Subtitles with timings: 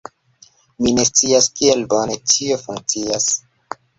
[0.85, 3.31] Mi ne scias kiel bone tio funkcias